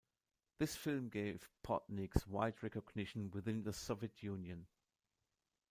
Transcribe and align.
This 0.57 0.75
film 0.75 1.09
gave 1.09 1.47
Podnieks 1.63 2.25
wide 2.25 2.63
recognition 2.63 3.29
within 3.29 3.61
the 3.61 3.71
Soviet 3.71 4.23
Union. 4.23 4.65